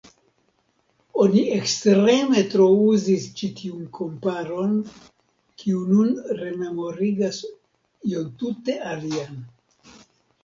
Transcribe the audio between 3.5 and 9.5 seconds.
tiun komparon, kiu nun rememorigas ion tute alian.